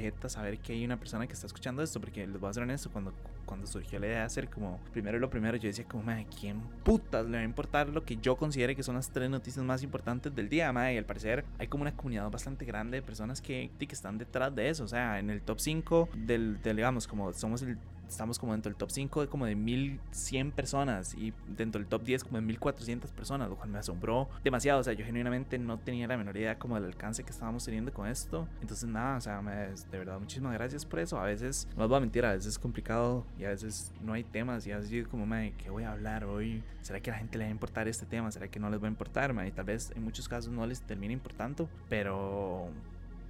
que 0.00 0.28
saber 0.28 0.58
que 0.58 0.72
hay 0.72 0.84
una 0.84 0.96
persona 0.96 1.26
que 1.26 1.32
está 1.34 1.46
escuchando 1.46 1.82
esto, 1.82 2.00
porque 2.00 2.26
les 2.26 2.40
voy 2.40 2.48
a 2.48 2.52
ser 2.52 2.62
honesto, 2.62 2.90
cuando, 2.90 3.12
cuando 3.44 3.66
surgió 3.66 3.98
la 3.98 4.06
idea 4.06 4.18
de 4.18 4.24
hacer 4.24 4.48
como 4.48 4.80
primero 4.92 5.18
lo 5.18 5.28
primero, 5.28 5.56
yo 5.56 5.68
decía 5.68 5.84
como, 5.84 6.02
madre, 6.02 6.26
¿quién 6.40 6.60
putas 6.84 7.26
le 7.26 7.32
va 7.32 7.42
a 7.42 7.44
importar 7.44 7.88
lo 7.88 8.04
que 8.04 8.16
yo 8.16 8.36
considere 8.36 8.74
que 8.74 8.82
son 8.82 8.94
las 8.94 9.10
tres 9.10 9.28
noticias 9.28 9.64
más 9.64 9.82
importantes 9.82 10.34
del 10.34 10.48
día, 10.48 10.72
madre? 10.72 10.94
Y 10.94 10.98
al 10.98 11.04
parecer 11.04 11.44
hay 11.58 11.68
como 11.68 11.82
una 11.82 11.94
comunidad 11.94 12.30
bastante 12.30 12.64
grande 12.64 12.98
de 12.98 13.02
personas 13.02 13.40
que, 13.42 13.70
que 13.78 13.84
están 13.86 14.18
detrás 14.18 14.54
de 14.54 14.68
eso, 14.68 14.84
o 14.84 14.88
sea, 14.88 15.18
en 15.18 15.30
el 15.30 15.42
top 15.42 15.60
5 15.60 16.08
del, 16.14 16.62
del 16.62 16.76
digamos, 16.76 17.06
como 17.06 17.32
somos 17.32 17.62
el 17.62 17.76
estamos 18.12 18.38
como 18.38 18.52
dentro 18.52 18.70
del 18.70 18.76
top 18.76 18.90
5 18.90 19.20
de 19.22 19.28
como 19.28 19.46
de 19.46 19.54
1100 19.54 20.52
personas 20.52 21.14
y 21.14 21.32
dentro 21.48 21.80
del 21.80 21.88
top 21.88 22.02
10 22.04 22.24
como 22.24 22.36
de 22.36 22.42
1400 22.42 23.10
personas, 23.10 23.48
lo 23.48 23.56
cual 23.56 23.70
me 23.70 23.78
asombró 23.78 24.28
demasiado. 24.44 24.80
O 24.80 24.84
sea, 24.84 24.92
yo 24.92 25.04
genuinamente 25.04 25.58
no 25.58 25.78
tenía 25.78 26.06
la 26.06 26.16
menor 26.16 26.36
idea 26.36 26.58
como 26.58 26.74
del 26.76 26.84
alcance 26.84 27.24
que 27.24 27.30
estábamos 27.30 27.64
teniendo 27.64 27.92
con 27.92 28.06
esto. 28.06 28.46
Entonces, 28.60 28.88
nada, 28.88 29.16
o 29.16 29.20
sea, 29.20 29.42
de 29.42 29.98
verdad, 29.98 30.18
muchísimas 30.18 30.52
gracias 30.52 30.84
por 30.84 31.00
eso. 31.00 31.18
A 31.18 31.24
veces, 31.24 31.68
no 31.76 31.84
os 31.84 31.88
voy 31.88 31.98
a 31.98 32.00
mentir, 32.00 32.24
a 32.24 32.32
veces 32.32 32.46
es 32.46 32.58
complicado 32.58 33.24
y 33.38 33.44
a 33.44 33.48
veces 33.48 33.92
no 34.00 34.12
hay 34.12 34.24
temas 34.24 34.66
y 34.66 34.72
a 34.72 34.76
veces 34.76 34.90
digo 34.90 35.08
como, 35.10 35.26
madre, 35.26 35.54
¿qué 35.58 35.70
voy 35.70 35.84
a 35.84 35.92
hablar 35.92 36.24
hoy? 36.24 36.62
¿Será 36.82 37.00
que 37.00 37.10
a 37.10 37.14
la 37.14 37.18
gente 37.18 37.38
le 37.38 37.44
va 37.44 37.48
a 37.48 37.52
importar 37.52 37.88
este 37.88 38.06
tema? 38.06 38.30
¿Será 38.30 38.48
que 38.48 38.60
no 38.60 38.70
les 38.70 38.80
va 38.80 38.86
a 38.86 38.90
importar? 38.90 39.32
Y 39.46 39.50
tal 39.52 39.64
vez 39.64 39.92
en 39.94 40.02
muchos 40.02 40.28
casos 40.28 40.52
no 40.52 40.66
les 40.66 40.80
termine 40.82 41.12
importando, 41.12 41.68
pero 41.88 42.68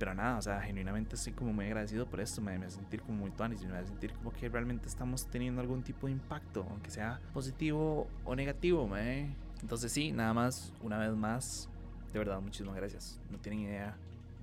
pero 0.03 0.15
nada, 0.15 0.37
o 0.37 0.43
sea, 0.43 0.61
genuinamente 0.61 1.15
estoy 1.15 1.33
como 1.33 1.53
muy 1.53 1.67
agradecido 1.67 2.07
por 2.07 2.21
esto, 2.21 2.41
me, 2.43 2.57
hace 2.57 2.71
sentir 2.71 3.03
como 3.03 3.19
muy 3.19 3.31
tuanis, 3.31 3.65
me 3.65 3.77
hace 3.77 3.87
sentir 3.87 4.13
como 4.15 4.33
que 4.33 4.49
realmente 4.49 4.89
estamos 4.89 5.29
teniendo 5.29 5.61
algún 5.61 5.85
tipo 5.85 6.09
de 6.09 6.13
impacto, 6.15 6.67
aunque 6.69 6.91
sea 6.91 7.21
positivo 7.33 8.09
o 8.25 8.35
negativo, 8.35 8.89
me. 8.89 9.37
Entonces 9.61 9.93
sí, 9.93 10.11
nada 10.11 10.35
más, 10.35 10.73
una 10.83 10.99
vez 10.99 11.15
más, 11.15 11.69
de 12.13 12.19
verdad, 12.19 12.41
muchísimas 12.41 12.75
gracias. 12.75 13.21
No 13.31 13.39
tienen 13.39 13.61
idea 13.61 13.97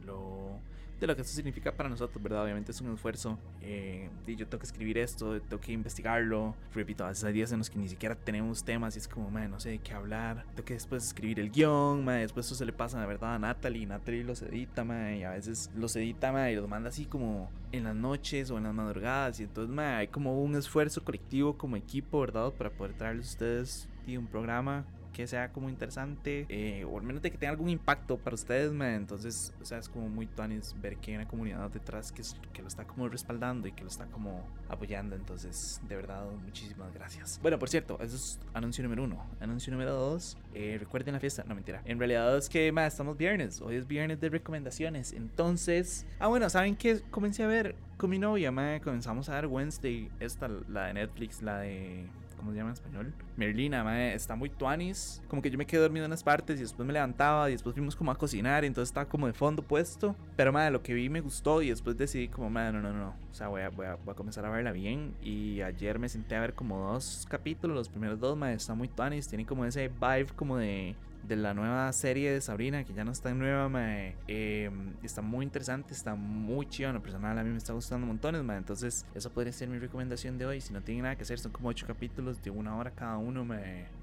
lo 0.06 0.62
de 1.00 1.08
lo 1.08 1.16
que 1.16 1.22
esto 1.22 1.34
significa 1.34 1.72
para 1.72 1.90
nosotros, 1.90 2.22
¿verdad? 2.22 2.44
Obviamente 2.44 2.72
es 2.72 2.82
un 2.82 2.94
esfuerzo. 2.94 3.38
Eh, 3.62 4.10
yo 4.28 4.48
tengo 4.48 4.60
que 4.60 4.66
escribir 4.66 4.98
esto, 4.98 5.40
tengo 5.42 5.62
que 5.62 5.72
investigarlo. 5.72 6.56
Repito, 6.74 7.06
a 7.06 7.10
veces 7.10 7.24
hay 7.24 7.34
días 7.34 7.52
en 7.52 7.60
los 7.60 7.70
que 7.70 7.80
ni 7.80 7.88
siquiera 7.88 8.16
tenemos 8.16 8.64
temas 8.64 8.96
y 8.96 9.00
es 9.00 9.08
como, 9.08 9.30
man, 9.30 9.52
no 9.52 9.60
sé 9.60 9.70
de 9.70 9.80
qué 9.80 9.94
hablar. 9.94 10.46
Tengo 10.56 10.66
que 10.66 10.74
después 10.74 11.06
escribir 11.06 11.40
el 11.40 11.52
guion, 11.52 12.04
man, 12.04 12.20
después 12.20 12.46
eso 12.46 12.56
se 12.56 12.66
le 12.66 12.74
pasa, 12.74 13.00
la 13.00 13.06
verdad, 13.06 13.36
a 13.36 13.40
Natalie. 13.40 13.86
Natalie 13.86 14.24
los 14.24 14.42
edita, 14.42 14.84
man, 14.84 15.16
y 15.16 15.24
a 15.24 15.32
veces 15.32 15.72
los 15.76 15.96
edita, 15.96 16.32
man, 16.32 16.50
y 16.50 16.56
los 16.56 16.68
manda 16.68 16.90
así 16.90 17.06
como 17.06 17.50
en 17.72 17.84
las 17.84 17.96
noches 17.96 18.52
o 18.52 18.58
en 18.58 18.64
las 18.64 18.74
madrugadas. 18.74 19.40
Y 19.40 19.44
entonces, 19.44 19.74
man, 19.74 19.96
hay 19.96 20.08
como 20.08 20.42
un 20.42 20.56
esfuerzo 20.56 21.04
colectivo 21.04 21.58
como 21.58 21.76
equipo, 21.76 22.20
¿verdad? 22.20 22.52
Para 22.54 22.70
poder 22.70 22.94
traerles 22.94 23.28
a 23.28 23.30
ustedes 23.30 23.90
un 24.18 24.28
programa 24.28 24.86
que 25.14 25.28
sea 25.28 25.52
como 25.52 25.70
interesante 25.70 26.46
eh, 26.50 26.86
o 26.86 26.98
al 26.98 27.04
menos 27.04 27.22
de 27.22 27.32
que 27.32 27.38
tenga 27.38 27.52
algún 27.52 27.70
impacto 27.70 28.18
para 28.18 28.36
ustedes, 28.36 28.72
Entonces, 28.72 29.54
o 29.62 29.66
sea, 29.66 29.78
es 29.78 29.90
como 29.90 30.10
muy 30.10 30.28
tuanis 30.28 30.76
ver 30.82 30.98
que 30.98 31.12
hay 31.12 31.18
una 31.18 31.28
comunidad 31.28 31.70
detrás 31.70 32.12
que, 32.12 32.24
que 32.54 32.62
lo 32.62 32.68
está 32.68 32.86
como 32.86 33.08
respaldando 33.08 33.68
y 33.68 33.72
que 33.72 33.84
lo 33.84 33.90
está 33.90 34.06
como 34.06 34.46
apoyando. 34.68 35.16
Entonces, 35.16 35.82
de 35.88 35.96
verdad, 35.96 36.26
muchísimas 36.44 36.94
gracias. 36.94 37.40
Bueno, 37.42 37.60
por 37.60 37.70
cierto, 37.70 37.98
eso 38.02 38.16
es 38.16 38.40
anuncio 38.54 38.84
número 38.84 39.04
uno. 39.04 39.26
Anuncio 39.40 39.72
número 39.72 39.94
dos, 39.94 40.38
eh, 40.54 40.78
recuerden 40.80 41.14
la 41.14 41.20
fiesta. 41.20 41.44
No, 41.48 41.56
mentira. 41.56 41.82
En 41.86 42.00
realidad 42.00 42.38
es 42.38 42.50
que, 42.50 42.72
más 42.72 42.94
estamos 42.94 43.18
viernes. 43.18 43.62
Hoy 43.62 43.76
es 43.76 43.88
viernes 43.88 44.20
de 44.20 44.30
recomendaciones. 44.30 45.14
Entonces, 45.14 46.06
ah, 46.20 46.28
bueno, 46.28 46.50
¿saben 46.50 46.76
qué? 46.76 47.02
Comencé 47.10 47.44
a 47.44 47.48
ver 47.48 47.76
con 47.98 48.10
mi 48.10 48.18
novia, 48.18 48.52
ma, 48.52 48.80
comenzamos 48.80 49.28
a 49.28 49.36
ver 49.36 49.48
Wednesday, 49.48 50.10
esta, 50.22 50.48
la 50.48 50.86
de 50.86 50.94
Netflix, 50.94 51.42
la 51.42 51.60
de 51.60 52.06
¿cómo 52.40 52.52
se 52.52 52.58
llama 52.58 52.70
en 52.70 52.74
español? 52.74 53.14
Merlina, 53.36 53.84
mae, 53.84 54.14
está 54.14 54.36
muy 54.36 54.50
tuanis. 54.50 55.22
Como 55.28 55.42
que 55.42 55.52
yo 55.52 55.58
me 55.58 55.66
quedé 55.68 55.82
dormido 55.82 56.06
en 56.06 56.10
unas 56.10 56.24
partes 56.24 56.58
y 56.58 56.62
después 56.62 56.88
me 56.88 56.94
levantaba 56.94 57.50
y 57.50 57.54
después 57.54 57.74
fuimos 57.74 57.96
como 57.96 58.12
a 58.12 58.16
cocinar 58.16 58.64
y 58.64 58.68
entonces 58.68 58.90
estaba 58.90 59.08
como 59.08 59.28
de 59.28 59.34
fondo 59.34 59.62
puesto. 59.62 60.16
Pero, 60.36 60.52
madre, 60.52 60.72
lo 60.72 60.82
que 60.82 60.94
vi 60.94 61.10
me 61.10 61.22
gustó 61.22 61.62
y 61.62 61.70
después 61.70 61.98
decidí 61.98 62.30
como, 62.30 62.50
madre, 62.50 62.74
no, 62.74 62.82
no, 62.82 62.94
no. 62.94 63.10
O 63.10 63.34
sea, 63.34 63.50
voy 63.50 63.62
a, 63.62 63.70
voy, 63.70 63.86
a, 63.86 63.98
comenzar 64.16 64.46
a 64.46 64.50
verla 64.50 64.72
bien. 64.72 65.14
Y 65.22 65.62
ayer 65.62 66.00
me 66.00 66.10
senté 66.10 66.36
a 66.36 66.42
ver 66.42 66.54
como 66.54 66.92
dos 66.92 67.28
capítulos, 67.30 67.76
los 67.76 67.90
primeros 67.90 68.20
dos, 68.20 68.38
madre, 68.38 68.56
está 68.56 68.74
muy 68.74 68.88
tuanis. 68.88 69.28
Tiene 69.28 69.46
como 69.46 69.66
ese 69.66 69.90
vibe 69.90 70.28
como 70.36 70.58
de 70.58 70.96
de 71.24 71.36
la 71.36 71.54
nueva 71.54 71.92
serie 71.94 72.32
de 72.32 72.42
Sabrina, 72.42 72.84
que 72.84 72.94
ya 72.94 73.04
no 73.04 73.12
está 73.12 73.30
en 73.30 73.40
nueva, 73.40 73.70
em, 74.28 74.94
está 75.04 75.22
muy 75.22 75.46
interesante, 75.46 75.94
está 75.94 76.16
muy 76.16 76.68
chido. 76.68 76.90
En 76.90 76.96
lo 76.96 77.02
personal, 77.02 77.38
a 77.38 77.44
mí 77.44 77.50
me 77.50 77.58
está 77.58 77.74
gustando 77.74 78.08
montones, 78.08 78.44
ma. 78.44 78.58
Entonces, 78.58 79.06
eso 79.14 79.30
podría 79.32 79.54
ser 79.54 79.70
mi 79.70 79.78
recomendación 79.80 80.38
de 80.38 80.46
hoy. 80.46 80.62
Si 80.62 80.74
no 80.74 80.82
tienen 80.82 81.04
nada 81.04 81.16
que 81.16 81.24
hacer, 81.24 81.40
son 81.40 81.52
como 81.52 81.70
8 81.70 81.86
capítulos 81.88 82.42
de 82.42 82.50
una 82.50 82.76
hora 82.76 82.92
cada 82.92 83.18
uno, 83.18 83.48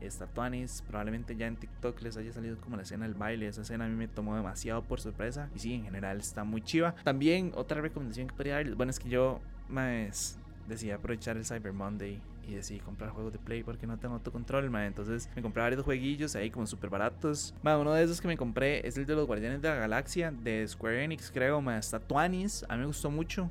está 0.00 0.26
tuanis. 0.26 0.82
Probablemente 0.86 1.36
ya 1.36 1.46
en 1.46 1.56
TikTok 1.56 2.00
les 2.02 2.16
haya 2.16 2.32
salido 2.32 2.56
como 2.58 2.76
la 2.76 2.82
escena 2.82 3.06
del 3.06 3.14
baile. 3.14 3.48
Esa 3.48 3.62
escena 3.62 3.86
a 3.86 3.88
mí 3.88 3.94
me 3.94 4.08
tomó 4.08 4.36
demasiado 4.36 4.82
por 4.82 5.00
sorpresa. 5.00 5.48
Y 5.54 5.58
sí, 5.58 5.74
en 5.74 5.84
general 5.84 6.18
está 6.18 6.44
muy 6.44 6.62
chiva. 6.62 6.94
También, 7.04 7.52
otra 7.54 7.80
recomendación 7.80 8.28
que 8.28 8.34
podría 8.34 8.54
darles, 8.54 8.76
bueno, 8.76 8.90
es 8.90 8.98
que 8.98 9.08
yo, 9.08 9.40
más 9.68 10.38
decidí 10.68 10.90
aprovechar 10.90 11.36
el 11.36 11.44
Cyber 11.44 11.72
Monday 11.72 12.20
y 12.46 12.54
decidí 12.54 12.80
comprar 12.80 13.10
juegos 13.10 13.32
de 13.32 13.38
Play 13.38 13.62
porque 13.62 13.86
no 13.86 13.98
tengo 13.98 14.14
autocontrol, 14.14 14.70
ma. 14.70 14.86
Entonces 14.86 15.28
me 15.34 15.42
compré 15.42 15.62
varios 15.62 15.82
jueguillos 15.82 16.36
ahí 16.36 16.50
como 16.50 16.66
súper 16.66 16.90
baratos. 16.90 17.54
Ma, 17.62 17.76
uno 17.78 17.92
de 17.92 18.04
esos 18.04 18.20
que 18.20 18.28
me 18.28 18.36
compré 18.36 18.86
es 18.86 18.96
el 18.96 19.06
de 19.06 19.14
los 19.14 19.26
Guardianes 19.26 19.62
de 19.62 19.68
la 19.68 19.74
Galaxia 19.76 20.30
de 20.30 20.66
Square 20.66 21.04
Enix, 21.04 21.30
creo, 21.30 21.60
ma. 21.60 21.78
Está 21.78 21.98
Tuanis, 21.98 22.64
a 22.68 22.74
mí 22.74 22.80
me 22.80 22.86
gustó 22.86 23.10
mucho 23.10 23.50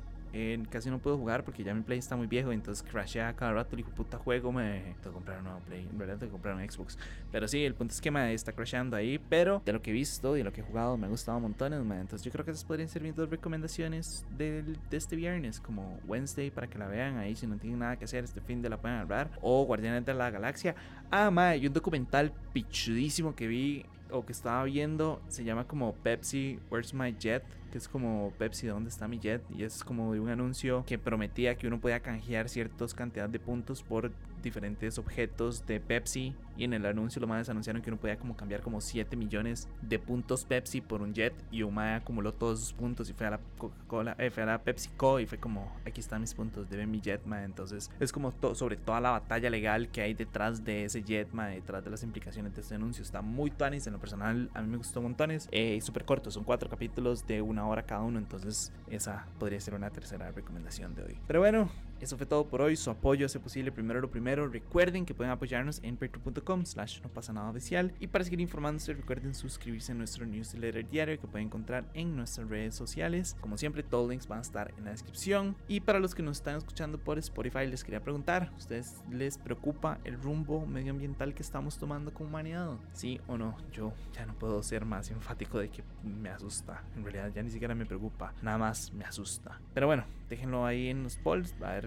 casi 0.70 0.90
no 0.90 0.98
puedo 0.98 1.16
jugar 1.16 1.44
porque 1.44 1.64
ya 1.64 1.74
mi 1.74 1.82
Play 1.82 1.98
está 1.98 2.16
muy 2.16 2.26
viejo, 2.26 2.52
entonces 2.52 2.86
crashea 2.88 3.34
cada 3.34 3.52
rato 3.52 3.74
el 3.74 3.80
hijo 3.80 3.90
puta 3.90 4.18
juego, 4.18 4.52
me 4.52 4.94
tengo 5.02 5.10
que 5.10 5.10
comprar 5.10 5.38
un 5.38 5.44
nuevo 5.44 5.60
Play, 5.60 5.88
en 5.90 5.98
realidad 5.98 6.18
tengo 6.18 6.30
que 6.30 6.32
comprar 6.32 6.54
un 6.56 6.68
Xbox. 6.68 6.98
Pero 7.32 7.48
sí, 7.48 7.64
el 7.64 7.74
punto 7.74 7.94
es 7.94 8.00
que 8.00 8.10
me 8.10 8.32
está 8.32 8.52
crasheando 8.52 8.96
ahí, 8.96 9.18
pero 9.28 9.62
de 9.64 9.72
lo 9.72 9.82
que 9.82 9.90
he 9.90 9.94
visto 9.94 10.36
y 10.36 10.40
de 10.40 10.44
lo 10.44 10.52
que 10.52 10.60
he 10.60 10.64
jugado 10.64 10.96
me 10.96 11.06
ha 11.06 11.10
gustado 11.10 11.40
montones, 11.40 11.82
man. 11.84 12.00
Entonces 12.00 12.24
yo 12.24 12.30
creo 12.32 12.44
que 12.44 12.50
esas 12.50 12.64
podrían 12.64 12.88
ser 12.88 13.02
mis 13.02 13.14
dos 13.14 13.30
recomendaciones 13.30 14.26
de, 14.36 14.62
de 14.62 14.96
este 14.96 15.16
viernes, 15.16 15.60
como 15.60 15.98
Wednesday 16.06 16.50
para 16.50 16.66
que 16.66 16.78
la 16.78 16.88
vean 16.88 17.18
ahí 17.18 17.34
si 17.34 17.46
no 17.46 17.56
tienen 17.56 17.78
nada 17.78 17.96
que 17.96 18.04
hacer 18.04 18.24
este 18.24 18.40
fin 18.40 18.62
de 18.62 18.68
la 18.68 18.78
pueden 18.78 18.98
hablar, 18.98 19.30
o 19.40 19.64
Guardianes 19.64 20.04
de 20.04 20.14
la 20.14 20.30
Galaxia. 20.30 20.74
Ah, 21.10 21.30
ma, 21.30 21.56
y 21.56 21.66
un 21.66 21.72
documental 21.72 22.32
pichudísimo 22.52 23.34
que 23.34 23.46
vi 23.46 23.86
o 24.10 24.24
que 24.24 24.32
estaba 24.32 24.64
viendo 24.64 25.20
se 25.28 25.44
llama 25.44 25.66
como 25.66 25.94
Pepsi 25.94 26.58
Where's 26.70 26.94
My 26.94 27.14
Jet 27.18 27.42
que 27.70 27.78
es 27.78 27.88
como 27.88 28.32
Pepsi 28.38 28.66
¿dónde 28.66 28.90
está 28.90 29.08
mi 29.08 29.18
jet? 29.18 29.42
y 29.50 29.64
es 29.64 29.84
como 29.84 30.12
de 30.12 30.20
un 30.20 30.28
anuncio 30.28 30.84
que 30.86 30.98
prometía 30.98 31.56
que 31.56 31.66
uno 31.66 31.80
podía 31.80 32.00
canjear 32.00 32.48
ciertas 32.48 32.94
cantidades 32.94 33.32
de 33.32 33.40
puntos 33.40 33.82
por 33.82 34.12
diferentes 34.46 34.98
objetos 34.98 35.66
de 35.66 35.80
Pepsi 35.80 36.34
y 36.56 36.64
en 36.64 36.72
el 36.72 36.86
anuncio 36.86 37.20
lo 37.20 37.26
más 37.26 37.48
anunciaron 37.48 37.82
que 37.82 37.90
uno 37.90 38.00
podía 38.00 38.16
como 38.16 38.36
cambiar 38.36 38.62
como 38.62 38.80
7 38.80 39.16
millones 39.16 39.68
de 39.82 39.98
puntos 39.98 40.44
Pepsi 40.44 40.80
por 40.80 41.02
un 41.02 41.12
jet 41.12 41.34
y 41.50 41.62
Uma 41.62 41.96
acumuló 41.96 42.32
todos 42.32 42.60
sus 42.60 42.72
puntos 42.72 43.10
y 43.10 43.12
fue 43.12 43.26
a 43.26 43.30
la 43.30 43.40
Coca-Cola, 43.58 44.14
eh, 44.18 44.30
fue 44.30 44.44
a 44.44 44.46
la 44.46 44.62
PepsiCo 44.62 45.20
y 45.20 45.26
fue 45.26 45.38
como 45.38 45.76
aquí 45.84 46.00
están 46.00 46.20
mis 46.20 46.32
puntos, 46.32 46.70
debe 46.70 46.86
mi 46.86 47.00
jet, 47.00 47.24
ma. 47.26 47.42
entonces 47.42 47.90
es 48.00 48.12
como 48.12 48.32
sobre 48.54 48.76
toda 48.76 49.00
la 49.00 49.10
batalla 49.10 49.50
legal 49.50 49.88
que 49.88 50.02
hay 50.02 50.14
detrás 50.14 50.64
de 50.64 50.84
ese 50.84 51.02
jet, 51.02 51.32
ma, 51.32 51.48
detrás 51.48 51.84
de 51.84 51.90
las 51.90 52.02
implicaciones 52.02 52.54
de 52.54 52.60
este 52.60 52.76
anuncio, 52.76 53.02
está 53.02 53.20
muy 53.20 53.50
tuanis, 53.50 53.86
en 53.86 53.94
lo 53.94 53.98
personal 53.98 54.48
a 54.54 54.62
mí 54.62 54.68
me 54.68 54.76
gustó 54.76 55.02
montones, 55.02 55.48
eh, 55.50 55.78
súper 55.82 56.04
corto, 56.04 56.30
son 56.30 56.44
cuatro 56.44 56.70
capítulos 56.70 57.26
de 57.26 57.42
una 57.42 57.66
hora 57.66 57.82
cada 57.82 58.02
uno, 58.02 58.18
entonces 58.18 58.72
esa 58.88 59.26
podría 59.38 59.60
ser 59.60 59.74
una 59.74 59.90
tercera 59.90 60.30
recomendación 60.30 60.94
de 60.94 61.02
hoy. 61.02 61.18
Pero 61.26 61.40
bueno, 61.40 61.68
eso 62.00 62.16
fue 62.16 62.26
todo 62.26 62.46
por 62.46 62.62
hoy. 62.62 62.76
Su 62.76 62.90
apoyo 62.90 63.26
hace 63.26 63.40
posible 63.40 63.72
primero 63.72 64.00
lo 64.00 64.10
primero. 64.10 64.48
Recuerden 64.48 65.06
que 65.06 65.14
pueden 65.14 65.32
apoyarnos 65.32 65.80
en 65.82 65.96
patreon.com 65.96 66.64
slash 66.64 67.00
no 67.02 67.08
pasa 67.08 67.32
nada 67.32 67.50
oficial. 67.50 67.92
Y 68.00 68.06
para 68.08 68.24
seguir 68.24 68.40
informándose, 68.40 68.92
recuerden 68.92 69.34
suscribirse 69.34 69.92
a 69.92 69.94
nuestro 69.94 70.26
newsletter 70.26 70.88
diario 70.88 71.20
que 71.20 71.26
pueden 71.26 71.48
encontrar 71.48 71.84
en 71.94 72.16
nuestras 72.16 72.48
redes 72.48 72.74
sociales. 72.74 73.36
Como 73.40 73.56
siempre, 73.56 73.82
todos 73.82 74.04
los 74.04 74.10
links 74.10 74.28
van 74.28 74.38
a 74.38 74.42
estar 74.42 74.74
en 74.76 74.84
la 74.84 74.90
descripción. 74.90 75.56
Y 75.68 75.80
para 75.80 75.98
los 75.98 76.14
que 76.14 76.22
nos 76.22 76.38
están 76.38 76.56
escuchando 76.56 76.98
por 76.98 77.18
Spotify, 77.18 77.66
les 77.66 77.84
quería 77.84 78.00
preguntar, 78.00 78.52
¿ustedes 78.56 79.02
les 79.10 79.38
preocupa 79.38 79.98
el 80.04 80.20
rumbo 80.20 80.66
medioambiental 80.66 81.34
que 81.34 81.42
estamos 81.42 81.78
tomando 81.78 82.12
como 82.12 82.28
humanidad? 82.28 82.72
¿Sí 82.92 83.20
o 83.26 83.36
no? 83.36 83.56
Yo 83.72 83.92
ya 84.12 84.26
no 84.26 84.34
puedo 84.34 84.62
ser 84.62 84.84
más 84.84 85.10
enfático 85.10 85.58
de 85.58 85.70
que 85.70 85.82
me 86.02 86.28
asusta. 86.28 86.82
En 86.96 87.04
realidad 87.04 87.32
ya 87.34 87.42
ni 87.42 87.50
siquiera 87.50 87.74
me 87.74 87.86
preocupa, 87.86 88.34
nada 88.42 88.58
más 88.58 88.92
me 88.92 89.04
asusta. 89.04 89.60
Pero 89.74 89.86
bueno, 89.86 90.04
déjenlo 90.28 90.64
ahí 90.64 90.88
en 90.88 91.02
los 91.02 91.16
polls, 91.16 91.58
ver 91.58 91.85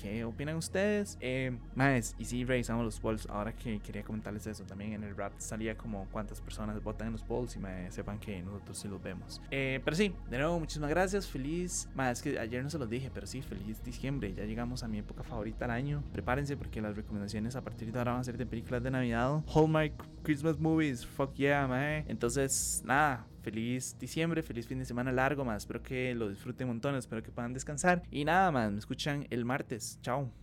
¿Qué 0.00 0.24
opinan 0.24 0.56
ustedes? 0.56 1.18
Eh, 1.20 1.56
más, 1.74 2.14
y 2.18 2.24
si 2.24 2.44
revisamos 2.44 2.84
los 2.84 2.98
polls. 3.00 3.26
Ahora 3.28 3.52
que 3.52 3.80
quería 3.80 4.02
comentarles 4.02 4.46
eso, 4.46 4.64
también 4.64 4.94
en 4.94 5.04
el 5.04 5.14
rap 5.14 5.32
salía 5.38 5.76
como 5.76 6.06
cuántas 6.10 6.40
personas 6.40 6.82
votan 6.82 7.08
en 7.08 7.12
los 7.12 7.22
polls 7.22 7.56
y 7.56 7.58
me 7.58 7.90
sepan 7.90 8.18
que 8.18 8.42
nosotros 8.42 8.78
sí 8.78 8.88
los 8.88 9.02
vemos. 9.02 9.42
Eh, 9.50 9.80
pero 9.84 9.96
sí, 9.96 10.14
de 10.30 10.38
nuevo, 10.38 10.58
muchísimas 10.58 10.88
gracias. 10.88 11.26
Feliz. 11.26 11.88
Más, 11.94 12.18
es 12.18 12.22
que 12.22 12.38
ayer 12.38 12.62
no 12.62 12.70
se 12.70 12.78
los 12.78 12.88
dije, 12.88 13.10
pero 13.12 13.26
sí, 13.26 13.42
feliz 13.42 13.82
diciembre. 13.84 14.32
Ya 14.34 14.44
llegamos 14.44 14.82
a 14.82 14.88
mi 14.88 14.98
época 14.98 15.22
favorita 15.22 15.66
del 15.66 15.72
año. 15.72 16.02
Prepárense 16.12 16.56
porque 16.56 16.80
las 16.80 16.96
recomendaciones 16.96 17.54
a 17.56 17.62
partir 17.62 17.92
de 17.92 17.98
ahora 17.98 18.12
van 18.12 18.20
a 18.22 18.24
ser 18.24 18.38
de 18.38 18.46
películas 18.46 18.82
de 18.82 18.90
Navidad. 18.90 19.42
Hallmark 19.54 19.92
Christmas 20.22 20.58
movies. 20.58 21.04
Fuck 21.04 21.34
yeah, 21.34 21.66
man. 21.66 22.04
Entonces, 22.08 22.82
nada 22.86 23.26
feliz 23.40 23.96
diciembre, 23.98 24.42
feliz 24.42 24.66
fin 24.66 24.78
de 24.78 24.84
semana 24.84 25.12
largo 25.12 25.44
más. 25.44 25.62
Espero 25.62 25.82
que 25.82 26.14
lo 26.14 26.28
disfruten 26.28 26.68
montón, 26.68 26.94
espero 26.94 27.22
que 27.22 27.30
puedan 27.30 27.52
descansar. 27.52 28.02
Y 28.10 28.24
nada 28.24 28.50
más, 28.50 28.72
me 28.72 28.78
escuchan 28.78 29.26
el 29.30 29.44
martes. 29.44 29.98
Chao. 30.02 30.39